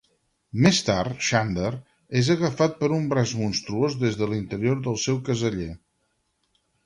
Més 0.67 0.77
tard, 0.85 1.19
Xander 1.27 1.67
és 2.21 2.31
agafat 2.35 2.79
per 2.79 2.89
un 2.97 3.05
braç 3.13 3.33
monstruós 3.43 3.99
des 4.05 4.17
de 4.23 4.29
l'interior 4.31 4.81
del 4.87 4.97
seu 5.07 5.23
caseller. 5.31 5.71